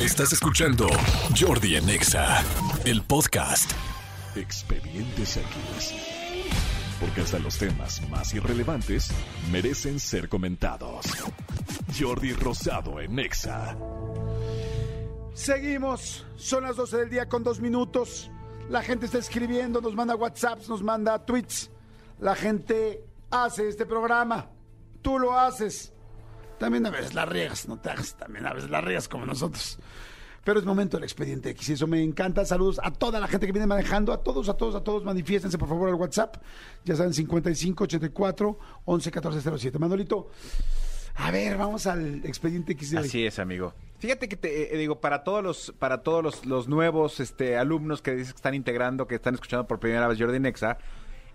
[0.00, 0.88] Estás escuchando
[1.38, 2.42] Jordi en Exa,
[2.86, 3.70] el podcast.
[4.34, 5.94] Expedientes X.
[6.98, 9.10] Porque hasta los temas más irrelevantes
[9.52, 11.04] merecen ser comentados.
[11.98, 13.76] Jordi Rosado en Exa.
[15.34, 18.30] Seguimos, son las 12 del día con dos minutos.
[18.70, 21.70] La gente está escribiendo, nos manda WhatsApps, nos manda tweets.
[22.20, 24.48] La gente hace este programa.
[25.02, 25.92] Tú lo haces.
[26.60, 29.78] También a veces la riegas, no te hagas, también a veces la riegas como nosotros.
[30.44, 32.44] Pero es momento del expediente X eso me encanta.
[32.44, 35.02] Saludos a toda la gente que viene manejando, a todos, a todos, a todos.
[35.02, 36.36] Manifiéstense por favor al WhatsApp.
[36.84, 39.78] Ya saben, 5584 111407.
[39.78, 40.28] Manolito,
[41.14, 42.94] a ver, vamos al expediente X.
[42.94, 43.72] Así es, amigo.
[43.98, 48.02] Fíjate que te eh, digo, para todos los, para todos los, los nuevos este, alumnos
[48.02, 50.76] que dices que están integrando, que están escuchando por primera vez Jordi Nexa,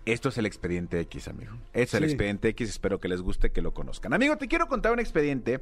[0.06, 1.52] esto es el expediente X, amigo.
[1.72, 4.12] Es el expediente X, espero que les guste, que lo conozcan.
[4.12, 5.60] Amigo, te quiero contar un expediente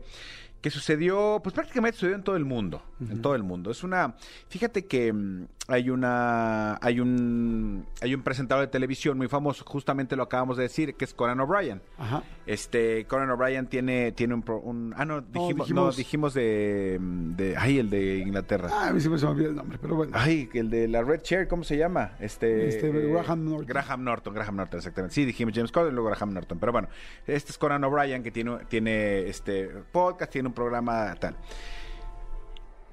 [0.65, 3.71] que sucedió, pues prácticamente sucedió en todo el mundo, en todo el mundo.
[3.71, 4.15] Es una,
[4.49, 10.17] fíjate que mm, hay una, hay un, hay un presentador de televisión muy famoso, justamente
[10.17, 11.83] lo acabamos de decir, que es Conan O'Brien.
[11.99, 12.23] Ajá.
[12.47, 17.57] Este, Conan O'Brien tiene, tiene un, un- ah no, dijimos, no, dijimos- dijimos de, de,
[17.59, 18.71] ay, el de Inglaterra.
[18.73, 20.13] Ah, a mí sí me se me olvida el nombre, pero bueno.
[20.15, 22.13] Ay, el de la Red Chair, ¿cómo se llama?
[22.21, 23.67] Este, Este, Graham Norton.
[23.67, 25.15] Graham Norton, Graham Norton, exactamente.
[25.15, 26.59] Sí, dijimos James Corden y luego Graham Norton.
[26.59, 26.89] Pero bueno,
[27.27, 31.37] este es Conan O'Brien que tiene, tiene este podcast, tiene un programa tal.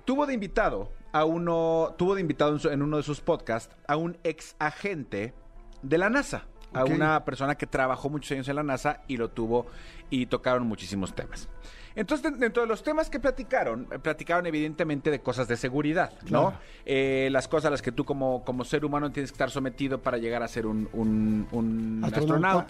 [0.06, 3.76] Tuvo de invitado a uno, tuvo de invitado en, su- en uno de sus podcasts
[3.88, 5.34] a un ex agente
[5.82, 6.46] de la NASA.
[6.74, 9.66] A una persona que trabajó muchos años en la NASA y lo tuvo
[10.10, 11.50] y tocaron muchísimos temas.
[11.96, 16.28] Entonces, dentro de los temas que platicaron, eh, platicaron evidentemente de cosas de seguridad, ¿no?
[16.50, 16.54] Claro.
[16.86, 20.00] Eh, las cosas a las que tú como, como ser humano tienes que estar sometido
[20.02, 22.20] para llegar a ser un, un- un Astronauta.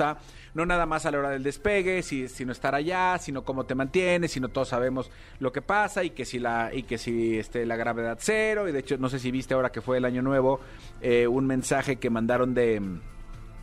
[0.10, 0.18] astronauta.
[0.54, 3.76] No nada más a la hora del despegue, si, sino estar allá, sino cómo te
[3.76, 7.66] mantienes, sino todos sabemos lo que pasa y que si la, y que si este,
[7.66, 8.68] la gravedad cero.
[8.68, 10.60] Y de hecho, no sé si viste ahora que fue el año nuevo,
[11.02, 12.82] eh, un mensaje que mandaron de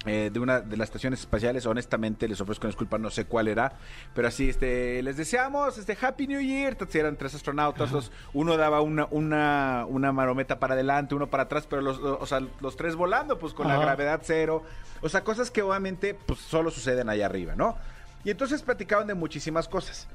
[0.07, 3.49] eh, de una de las estaciones espaciales, honestamente les ofrezco una disculpa, no sé cuál
[3.49, 3.73] era,
[4.15, 8.81] pero así este les deseamos este Happy New Year, eran tres astronautas, los- uno daba
[8.81, 12.95] una, una, una marometa para adelante, uno para atrás, pero los, o sea, los tres
[12.95, 14.63] volando, pues con la gravedad cero,
[15.03, 17.77] o sea, cosas que obviamente pues solo suceden allá arriba, ¿no?
[18.25, 20.07] Y entonces platicaron de muchísimas cosas,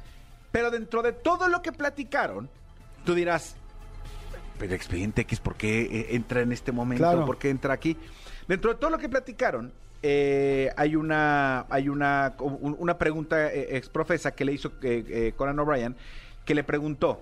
[0.52, 2.50] pero dentro de todo lo que platicaron,
[3.06, 3.56] tú dirás,
[4.60, 7.04] pero Expediente X, ¿por qué eh, entra en este momento?
[7.04, 7.26] Claro.
[7.26, 7.98] ¿Por qué entra aquí?
[8.48, 9.72] Dentro de todo lo que platicaron,
[10.02, 15.34] eh, hay una hay una, un- una pregunta eh, exprofesa que le hizo eh, eh,
[15.38, 15.96] Conan O'Brien,
[16.46, 17.22] que le preguntó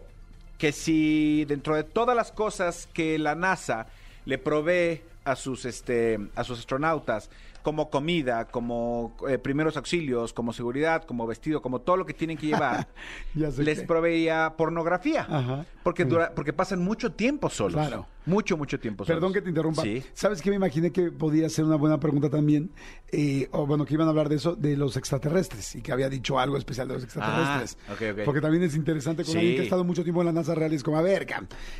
[0.57, 3.87] que si dentro de todas las cosas que la NASA
[4.25, 7.29] le provee a sus este a sus astronautas
[7.61, 12.35] como comida, como eh, primeros auxilios, como seguridad, como vestido, como todo lo que tienen
[12.35, 12.87] que llevar,
[13.63, 15.27] les proveía pornografía.
[15.29, 15.65] Ajá.
[15.83, 17.75] Porque, dura- porque pasan mucho tiempo solos.
[17.75, 18.07] Claro.
[18.25, 19.17] Mucho, mucho tiempo solos.
[19.17, 19.81] Perdón que te interrumpa.
[19.81, 20.03] Sí.
[20.13, 22.71] ¿Sabes qué me imaginé que podía ser una buena pregunta también?
[23.11, 26.07] Eh, o bueno, que iban a hablar de eso, de los extraterrestres, y que había
[26.09, 27.77] dicho algo especial de los extraterrestres.
[27.89, 28.25] Ah, ok, ok.
[28.25, 29.37] Porque también es interesante con Sí.
[29.39, 31.25] alguien que ha estado mucho tiempo en la NASA real, y es como, a ver,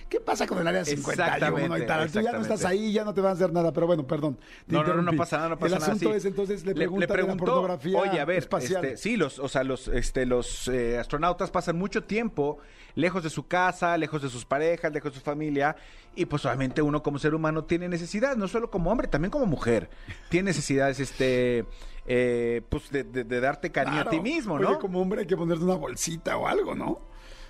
[0.10, 2.12] ¿qué pasa con el área 51 y tal?
[2.12, 4.38] Tú ya no estás ahí, ya no te van a hacer nada, pero bueno, perdón.
[4.68, 6.86] te No, no, no, no pasa nada, no pasa El asunto es entonces le de
[6.88, 8.84] la pornografía oye, a ver, espacial.
[8.86, 12.58] este, sí, los, o sea, los, este, los eh, astronautas pasan mucho tiempo
[12.96, 15.76] lejos de su casa, lejos de sus parejas, lejos de su familia,
[16.16, 19.46] y pues obviamente uno como ser humano tiene necesidad, no solo como hombre, también como
[19.46, 19.90] mujer,
[20.30, 21.66] tiene necesidades, este,
[22.08, 24.80] eh, pues de, de- de darte cariño a ti mismo, Oye, ¿no?
[24.80, 27.02] como hombre hay que ponerte una bolsita o algo, ¿no?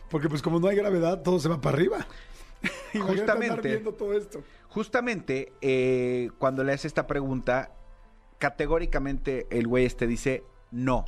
[0.09, 2.07] Porque pues como no hay gravedad, todo se va para arriba.
[2.99, 3.69] Justamente.
[3.69, 4.41] viendo todo esto.
[4.69, 7.71] Justamente eh, cuando le hace esta pregunta,
[8.39, 11.05] categóricamente el güey este dice, no,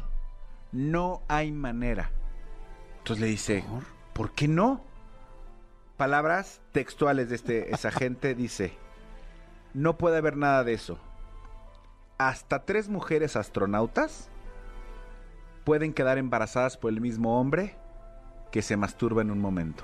[0.72, 2.12] no hay manera.
[3.00, 3.64] Entonces le dice,
[4.14, 4.86] ¿por qué no?
[5.98, 8.74] Palabras textuales de este esa gente dice,
[9.74, 10.98] no puede haber nada de eso.
[12.18, 14.30] Hasta tres mujeres astronautas
[15.64, 17.76] pueden quedar embarazadas por el mismo hombre
[18.52, 19.84] que se masturba en un momento.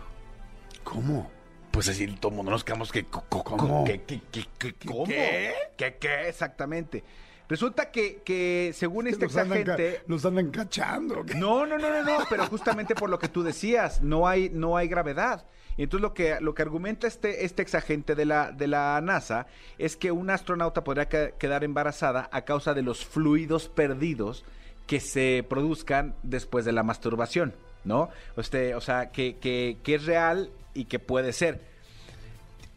[0.84, 1.30] ¿Cómo?
[1.72, 3.84] Pues así todo el mundo nos quedamos que ¿Cómo?
[3.84, 4.46] ¿Qué, qué, qué?
[4.58, 5.53] ¿Qué?
[5.78, 6.28] ¿Qué, qué?
[6.28, 7.03] Exactamente.
[7.49, 10.03] Resulta que, que según este los, andan ca- exagente...
[10.07, 11.23] los andan cachando.
[11.35, 14.78] No, no, no, no, no, pero justamente por lo que tú decías, no hay, no
[14.78, 15.46] hay gravedad.
[15.75, 19.47] Y entonces lo que, lo que argumenta este, este exagente de la, de la NASA
[19.78, 24.46] es que una astronauta podría que- quedar embarazada a causa de los fluidos perdidos
[24.85, 27.53] que se produzcan después de la masturbación,
[27.84, 28.09] ¿no?
[28.37, 31.61] Este, o sea, que, que, que es real y que puede ser.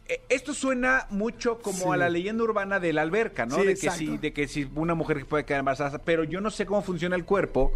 [0.07, 1.89] Eh, Esto suena mucho como Sí.
[1.91, 3.55] a la leyenda urbana de la alberca, ¿no?
[3.55, 6.49] Sí, de, que si, de que si una mujer puede quedar embarazada, pero yo no
[6.51, 7.71] sé cómo funciona el cuerpo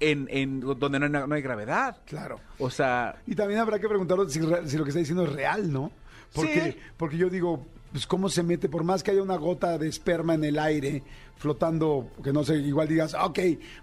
[0.00, 1.96] en, en donde no hay, no hay gravedad.
[2.04, 2.38] Claro.
[2.58, 3.88] O sea, Y también habrá que
[4.28, 5.90] si, re- si lo que está diciendo es real, ¿no?
[6.34, 6.78] Porque, Sí.
[6.98, 7.64] porque yo digo,
[7.96, 11.02] pues cómo se mete, por más que haya una gota de esperma en el aire
[11.36, 13.38] flotando, que no sé, igual digas, "Ah, ok,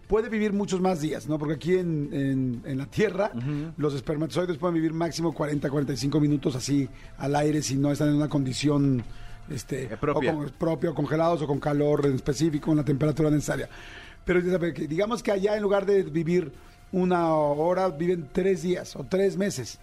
[0.07, 1.39] puede vivir muchos más días, ¿no?
[1.39, 3.31] Porque aquí en, en- en la Tierra,
[3.75, 6.87] los espermatozoides pueden vivir máximo 40, 45 minutos así
[7.17, 9.03] al aire si no están en una condición
[9.49, 10.31] este, Eh, propia.
[10.31, 13.67] o con- propia, o congelados o con calor en específico, en la temperatura necesaria.
[14.25, 16.53] Pero digamos que allá en lugar de vivir
[16.91, 19.79] una hora, viven tres días o tres meses.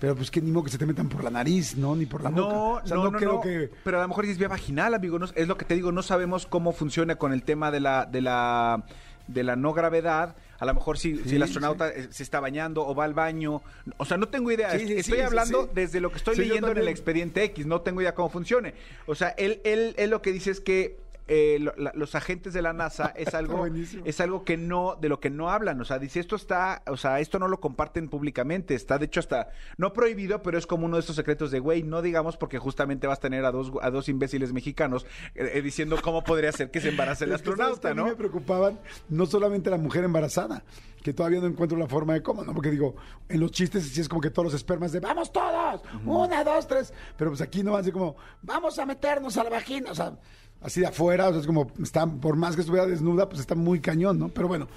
[0.00, 1.94] Pero pues que ni modo que se te metan por la nariz, ¿no?
[1.94, 2.56] Ni por la no, boca.
[2.84, 3.40] O sea, no, no, creo no.
[3.42, 3.70] que...
[3.84, 5.18] Pero a lo mejor es vía vaginal, amigo.
[5.18, 8.06] no- es lo que te digo, no sabemos cómo funciona con el tema de la,
[8.06, 8.84] de la,
[9.28, 10.36] de la no gravedad.
[10.58, 13.62] A lo mejor si, si el astronauta se está bañando o va al baño.
[13.96, 14.70] O sea, no tengo idea.
[14.78, 17.64] Sí, Estoy hablando desde lo que estoy leyendo en el expediente X.
[17.66, 18.74] No tengo idea cómo funcione.
[19.06, 20.99] O sea, él, él, él lo que dice es que
[21.32, 23.66] eh, lo- la- los agentes de la NASA es algo
[24.04, 25.80] es algo que no de lo que no hablan.
[25.80, 28.74] O sea dice esto está o sea esto no lo comparten públicamente.
[28.74, 29.48] Está de hecho hasta
[29.78, 33.06] no prohibido pero es como uno de estos secretos de güey no digamos porque justamente
[33.06, 35.06] vas a tener a dos a dos imbéciles mexicanos
[35.36, 37.92] eh, eh, diciendo cómo podría ser que se embarace el Es que, ¿sabes astronauta qué?
[37.92, 40.64] A mí no me preocupaban no solamente la mujer embarazada,
[41.02, 42.54] que todavía no encuentro la forma de cómo, ¿no?
[42.54, 42.94] Porque digo,
[43.28, 45.82] en los chistes sí es como que todos los espermas de ¡vamos todos!
[46.04, 46.92] ¡Una, dos, tres!
[47.16, 49.92] Pero pues aquí no van así como ¡vamos a meternos a la vagina!
[49.92, 50.18] O sea,
[50.60, 53.54] así de afuera, o sea, es como, está, por más que estuviera desnuda, pues está
[53.54, 54.28] muy cañón, ¿no?
[54.28, 54.68] Pero bueno,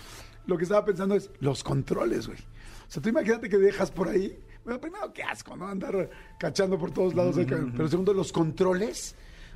[0.45, 2.39] lo que estaba pensando es los controles, güey.
[2.39, 4.37] O sea, tú imagínate que dejas por ahí.
[4.63, 5.67] Bueno, primero, qué asco, ¿no?
[5.67, 6.09] Andar
[6.39, 7.37] cachando por todos lados.
[7.37, 9.15] ahí, Pero segundo, los controles.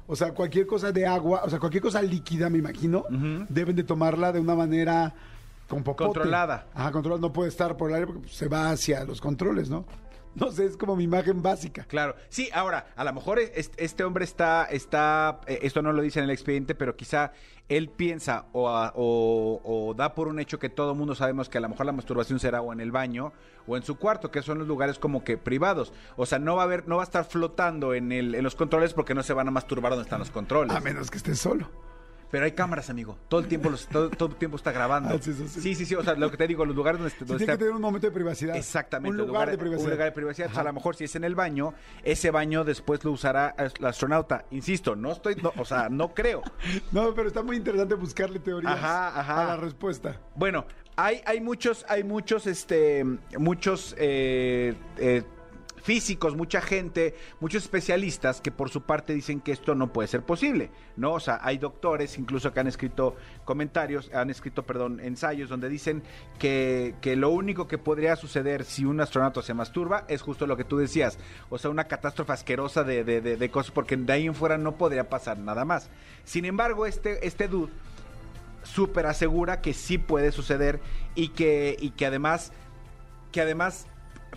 [0.10, 3.04] O sea, cualquier cosa de agua, o sea, cualquier cosa líquida, me imagino,
[3.50, 5.14] deben de tomarla de una manera
[5.68, 6.06] con popote.
[6.14, 6.68] Controlada.
[6.74, 7.22] Ajá, controlada.
[7.22, 9.86] No puede estar por el aire porque se va hacia los controles, ¿no?
[10.36, 11.86] No sé, es como mi imagen básica.
[11.86, 16.02] Claro, sí, ahora, a lo mejor es- este hombre está, está, eh, esto no lo
[16.04, 17.32] dice en el expediente, pero quizá
[17.70, 21.50] él piensa o, a- o- o da por un hecho que todo el mundo sabemos
[21.50, 23.34] que a lo mejor la masturbación será o en el baño
[23.66, 25.92] o en su cuarto, que son los lugares como que privados.
[26.18, 28.54] O sea, no va a haber, no va a estar flotando en, el, en los
[28.54, 30.76] controles porque no se van a masturbar donde están los controles.
[30.76, 31.68] A menos que esté solo.
[32.32, 33.18] Pero hay cámaras, amigo.
[33.30, 35.08] Todo el tiempo, los, todo, todo el tiempo está grabando.
[35.18, 35.62] Ah, sí, sí, sí.
[35.62, 37.54] sí, sí, sí, O sea, lo que te digo, los lugares donde, donde tiene está
[37.54, 38.56] que tener un momento de privacidad.
[38.56, 39.22] Exactamente.
[39.22, 39.86] Un lugar, de privacidad.
[39.86, 40.50] Un lugar de privacidad.
[40.50, 43.56] O sea, a lo mejor si es en el baño, ese baño después lo usará
[43.58, 44.46] el astronauta.
[44.52, 46.42] Insisto, no estoy, no, o sea, no creo.
[46.92, 49.42] No, pero está muy interesante buscarle teorías Ajá, ajá.
[49.44, 50.20] a la respuesta.
[50.36, 50.66] Bueno,
[50.96, 53.06] hay, hay muchos, hay muchos, este,
[53.38, 55.24] muchos eh, eh,
[55.88, 60.22] físicos, mucha gente, muchos especialistas que por su parte dicen que esto no puede ser
[60.22, 61.14] posible, ¿no?
[61.14, 66.04] O sea, hay doctores incluso que han escrito comentarios, han escrito, perdón, ensayos donde dicen
[66.40, 70.58] que, que lo único que podría suceder si un astronauta se masturba es justo lo
[70.58, 71.18] que tú decías,
[71.50, 74.76] o sea, una catástrofe asquerosa de, de, de- cosas, porque de ahí en fuera no
[74.76, 75.90] podría pasar nada más.
[76.26, 77.72] Sin embargo, este, este dude
[78.64, 80.82] súper asegura que sí puede suceder
[81.16, 82.52] y que, y que además,
[83.32, 83.88] que además,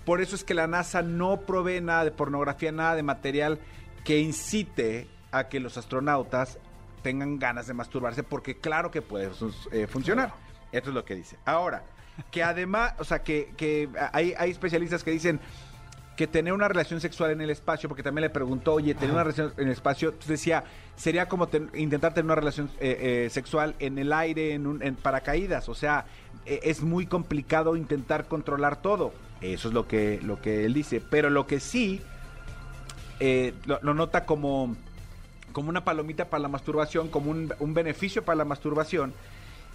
[0.05, 3.59] por eso es que la NASA no provee nada de pornografía, nada de material
[4.05, 6.59] que incite a que los astronautas
[7.03, 9.31] tengan ganas de masturbarse, porque claro que puede
[9.73, 10.33] eh, funcionar.
[10.73, 11.37] Esto es lo que dice.
[11.45, 11.83] Ahora,
[12.31, 15.41] que además, o sea, que, que hay, hay especialistas que dicen
[16.17, 19.25] que tener una relación sexual en el espacio, porque también le preguntó, oye, tener una
[19.25, 20.65] relación en el espacio, entonces decía,
[20.95, 24.83] sería como ten- intentar tener una relación eh, eh, sexual en el aire, en, un,
[24.83, 26.05] en paracaídas, o sea,
[26.45, 29.15] eh, es muy complicado intentar controlar todo.
[29.41, 32.03] Eso es lo que, lo que él dice, pero lo que sí
[33.21, 34.77] eh, lo, nota como,
[35.53, 39.15] como una palomita para la masturbación, como un beneficio para la masturbación,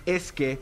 [0.05, 0.60] es que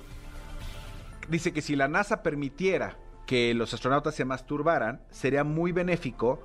[1.29, 6.41] dice que si la NASA permitiera que los astronautas se masturbaran, sería muy benéfico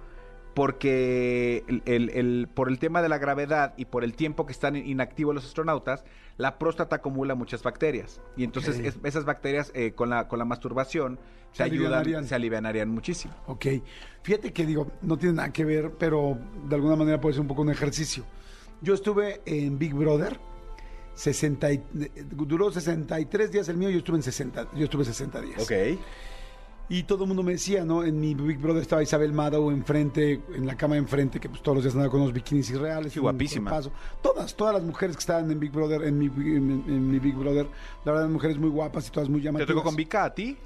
[0.58, 4.52] porque el, el- el- por el tema de la gravedad y por el tiempo que
[4.52, 6.04] están inactivos los astronautas,
[6.36, 8.20] la próstata acumula muchas bacterias.
[8.36, 8.84] Y entonces Ok.
[8.84, 11.18] es- esas bacterias eh, con, la, con la masturbación
[11.52, 12.24] Se se ayudan, alivianarían.
[12.26, 13.34] se alivianarían muchísimo.
[13.46, 13.66] Ok.
[14.22, 16.36] Fíjate que digo, no tiene nada que ver, pero
[16.68, 18.24] de alguna manera puede ser un poco un ejercicio.
[18.82, 20.38] Yo estuve en Big Brother,
[21.14, 21.82] 60 y-
[22.30, 25.62] duró 63 días el mío, yo estuve en 60, yo estuve 60 días.
[26.90, 28.02] Y todo el mundo me decía, ¿no?
[28.02, 31.76] En mi Big Brother estaba Isabel Mado enfrente, en la cama enfrente, que pues todos
[31.76, 33.12] los días andaba con unos bikinis irreales.
[33.12, 33.70] Sí, un guapísima.
[34.22, 37.34] Todas, todas las mujeres que estaban en Big Brother, en mi, en, en mi Big
[37.34, 37.66] Brother,
[38.06, 39.68] la verdad, mujeres muy guapas y todas muy ¿Te llamativas.
[39.68, 40.56] tocó con Vika a ti?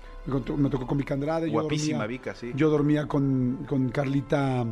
[0.56, 1.46] Me, tocó con Vika Andrade.
[1.50, 2.52] yo Guapísima dormía- Vika, sí.
[2.54, 4.64] Yo dormía con, con Carlita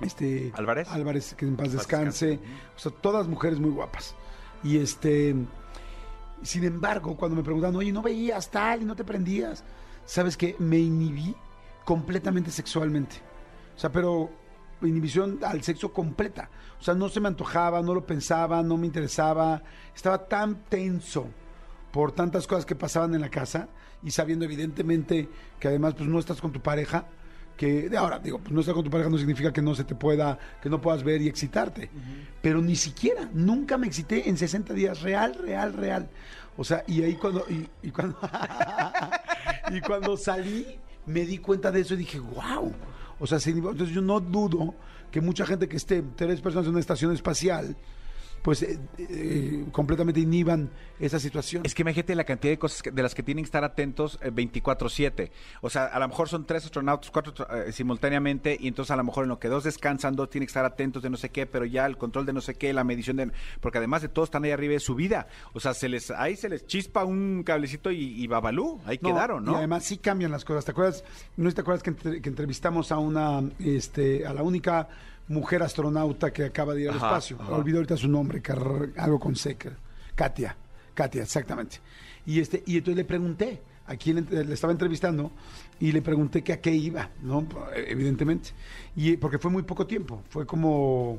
[0.00, 0.88] este, ¿Álvarez?
[0.90, 2.26] Álvarez, que en paz Paz descanse.
[2.26, 2.52] descanse.
[2.76, 4.16] O sea, todas mujeres muy guapas.
[4.64, 5.36] Y este,
[6.42, 9.62] sin embargo, cuando me preguntaban, oye, ¿no veías tal y no te prendías?
[10.06, 10.56] ¿Sabes qué?
[10.58, 11.34] Me inhibí
[11.84, 13.16] completamente sexualmente.
[13.76, 14.30] O sea, pero
[14.82, 16.50] inhibición al sexo completa.
[16.78, 19.62] O sea, no se me antojaba, no lo pensaba, no me interesaba.
[19.94, 21.26] Estaba tan tenso
[21.90, 23.68] por tantas cosas que pasaban en la casa
[24.02, 25.28] y sabiendo evidentemente
[25.60, 27.06] que además pues no estás con tu pareja,
[27.56, 29.84] que de ahora digo, pues no estar con tu pareja no significa que no se
[29.84, 31.88] te pueda, que no puedas ver y excitarte,
[32.42, 36.10] pero ni siquiera, nunca me excité en 60 días, real, real, real.
[36.56, 38.18] O sea, y ahí cuando, y, y cuando,
[39.70, 40.66] y cuando salí,
[41.06, 42.72] me di cuenta de eso y dije, wow.
[43.20, 44.74] O sea, se- entonces yo no dudo
[45.10, 47.76] que mucha gente que esté tres personas en una estación espacial,
[48.44, 50.68] pues eh, eh, completamente inhiban
[51.00, 51.62] esa situación.
[51.64, 54.18] Es que imagínate la cantidad de cosas que- de las que tienen que estar atentos
[54.20, 55.30] eh, 24/7.
[55.62, 59.04] O sea, a lo mejor son tres astronautas, cuatro eh, simultáneamente, y entonces a lo
[59.04, 61.46] mejor en lo que dos descansan, dos tienen que estar atentos de no sé qué,
[61.46, 63.30] pero ya el control de no sé qué, la medición de...
[63.62, 65.26] Porque además de todo están ahí arriba de su vida.
[65.54, 69.08] O sea, se les ahí se les chispa un cablecito y, y babalú, ahí No,
[69.08, 69.52] quedaron, ¿no?
[69.52, 70.66] Y además sí cambian las cosas.
[70.66, 71.02] ¿Te acuerdas?
[71.38, 74.86] ¿No te acuerdas que, entre- que entrevistamos a una, este, a la única
[75.28, 77.38] mujer astronauta que acaba de ir al Ajá, espacio?
[77.40, 77.52] ajá.
[77.52, 79.76] Olvidó ahorita su nombre, Car- algo con seca.
[80.14, 80.56] Katia.
[80.94, 81.78] Katia, exactamente.
[82.26, 85.32] Y este, y entonces le pregunté, a quién ent- le estaba entrevistando,
[85.80, 87.46] y le pregunté que a qué iba, ¿no?
[87.74, 88.50] Evidentemente.
[88.96, 91.18] Y porque fue muy poco tiempo, fue como,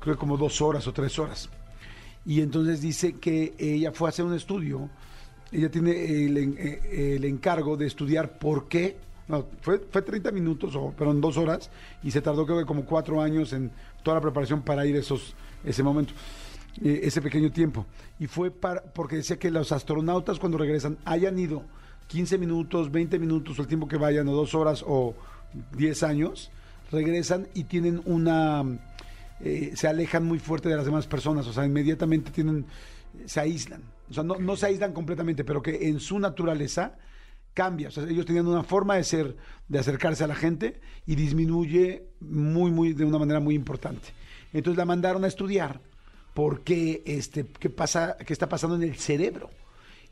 [0.00, 1.48] creo como dos horas o tres horas.
[2.24, 4.88] Y entonces dice que ella fue a hacer un estudio,
[5.52, 5.92] ella tiene
[6.24, 8.96] el, eh, el encargo de estudiar por qué,
[9.28, 11.70] no, fue, fue 30 minutos, o, pero en dos horas,
[12.02, 13.70] y se tardó creo que como cuatro años en
[14.02, 16.12] toda la preparación para ir esos, ese momento,
[16.82, 17.86] eh, ese pequeño tiempo.
[18.18, 21.64] Y fue para, porque decía que los astronautas cuando regresan hayan ido
[22.08, 25.14] 15 minutos, 20 minutos, o el tiempo que vayan, o dos horas, o
[25.76, 26.50] 10 años,
[26.92, 28.64] regresan y tienen una
[29.40, 32.64] eh, se alejan muy fuerte de las demás personas, o sea, inmediatamente tienen,
[33.26, 33.82] se aíslan.
[34.08, 36.94] O sea, no, no se aíslan completamente, pero que en su naturaleza
[37.56, 37.88] cambia.
[37.88, 39.34] O sea, ellos tenían una forma de ser,
[39.66, 44.08] de acercarse a la gente y disminuye muy, muy, de una manera muy importante.
[44.52, 45.80] Entonces la mandaron a estudiar
[46.34, 49.48] por qué, este, qué pasa, qué está pasando en el cerebro.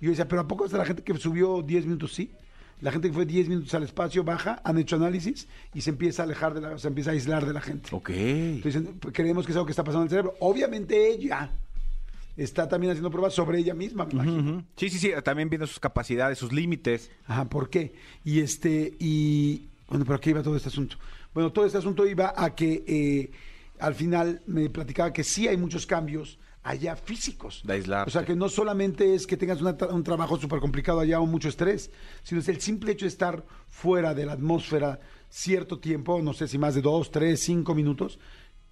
[0.01, 2.15] Y yo decía, pero ¿a poco de la gente que subió 10 minutos?
[2.15, 2.33] Sí.
[2.81, 6.23] La gente que fue 10 minutos al espacio baja, han hecho análisis y se empieza
[6.23, 7.91] a alejar de la, se empieza a aislar de la gente.
[7.93, 8.09] Ok.
[8.11, 10.35] Entonces, pues, creemos que es algo que está pasando en el cerebro.
[10.41, 11.51] Obviamente ella
[12.37, 14.65] está también haciendo pruebas sobre ella misma, me imagino.
[14.77, 17.11] Sí, sí, sí, también viendo sus capacidades, sus límites.
[17.27, 17.95] Ajá, ¿por qué?
[18.25, 20.97] Y este, y bueno, pero ¿a qué iba todo este asunto?
[21.33, 23.31] Bueno, todo este asunto iba a que eh,
[23.79, 27.63] al final me platicaba que sí hay muchos cambios allá físicos.
[27.65, 28.09] De aislarte.
[28.09, 31.27] O sea, que no solamente es que tengas una un trabajo súper complicado allá o
[31.27, 31.91] mucho estrés,
[32.23, 36.47] sino es el simple hecho de estar fuera de la atmósfera cierto tiempo, no sé
[36.47, 38.21] si más de dos, tres, cinco minutos,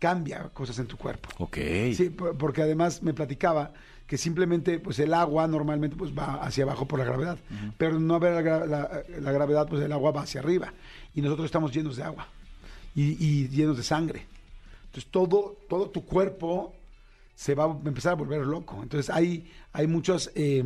[0.07, 1.29] cambia cosas en tu cuerpo.
[1.39, 1.57] Ok.
[1.95, 3.73] Sí, por- porque además me platicaba
[4.09, 7.39] que simplemente pues el agua normalmente pues va hacia abajo por la gravedad,
[7.79, 10.73] pero no haber la, la- la gravedad pues el agua va hacia arriba
[11.15, 12.27] y nosotros estamos llenos de agua
[12.97, 14.27] y, y llenos de sangre.
[14.87, 16.75] Entonces todo, todo tu cuerpo
[17.37, 18.81] se va a empezar a volver loco.
[18.83, 20.65] Entonces hay, hay muchas eh,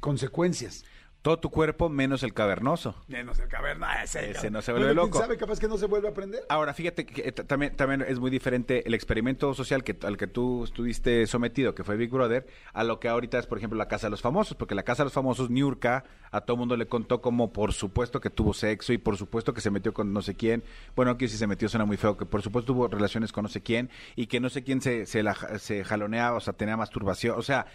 [0.00, 0.84] consecuencias.
[1.22, 2.94] Todo tu cuerpo menos el cavernoso.
[3.08, 4.30] Menos el caverna ese.
[4.30, 5.18] Ese no se vuelve ¿quién loco.
[5.18, 5.36] sabe?
[5.36, 6.42] Capaz que no se vuelve a aprender.
[6.48, 10.28] Ahora, fíjate que eh, también, también es muy diferente el experimento social que, al que
[10.28, 13.88] tú estuviste sometido, que fue Big Brother, a lo que ahorita es, por ejemplo, la
[13.88, 16.86] Casa de los Famosos, porque la Casa de los Famosos, Niurka, a todo mundo le
[16.86, 20.22] contó como por supuesto que tuvo sexo y por supuesto que se metió con no
[20.22, 20.62] sé quién.
[20.94, 23.48] Bueno, aquí si se metió suena muy feo, que por supuesto tuvo relaciones con no
[23.48, 26.76] sé quién y que no sé quién se, se, la, se jaloneaba, o sea, tenía
[26.76, 27.38] masturbación.
[27.38, 27.66] O sea,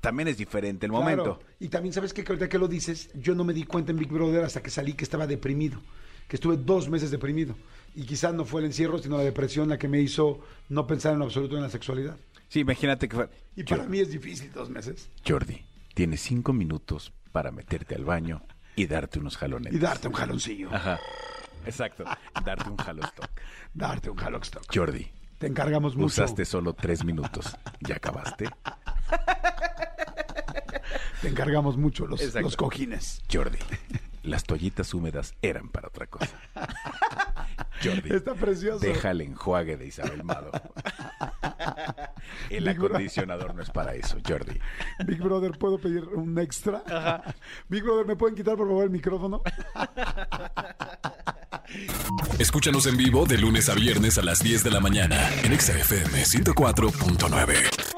[0.00, 1.38] también es diferente el momento.
[1.38, 1.40] Claro.
[1.58, 4.08] Y también sabes que ahorita que lo dices, yo no me di cuenta en Big
[4.08, 5.80] Brother hasta que salí que estaba deprimido,
[6.28, 7.54] que estuve dos meses deprimido.
[7.94, 11.12] Y quizás no fue el encierro, sino la depresión la que me hizo no pensar
[11.12, 12.16] en lo absoluto en la sexualidad.
[12.48, 13.30] Sí, imagínate que fue...
[13.56, 15.08] Y para mí es difícil dos meses.
[15.26, 15.64] Jordi,
[15.94, 18.42] tienes cinco minutos para meterte al baño
[18.76, 19.72] y darte unos jalones.
[19.72, 20.68] Y darte un jaloncillo.
[20.72, 20.98] Ajá.
[21.66, 22.04] Exacto.
[22.44, 23.28] Darte un jalostock.
[23.74, 24.64] Darte un jalostock.
[24.72, 26.06] Jordi, Te encargamos mucho.
[26.06, 27.54] usaste solo tres minutos.
[27.80, 28.48] ¿Ya acabaste?
[31.22, 32.40] Te encargamos mucho los, Exacto.
[32.40, 33.22] los cojines.
[33.32, 33.58] Jordi,
[34.22, 36.30] las toallitas húmedas eran para otra cosa.
[37.82, 38.78] Jordi, Está precioso.
[38.80, 40.50] deja el enjuague de Isabel Mado.
[42.50, 44.58] El Big Bro- acondicionador no es para eso, Jordi.
[45.06, 47.22] Big Brother, ¿puedo pedir un extra?
[47.68, 49.42] Big Brother, ¿me pueden quitar por favor el micrófono?
[52.38, 55.72] Escúchanos en vivo de lunes a viernes a las 10 de la mañana en Exa
[55.78, 57.89] FM 104.9.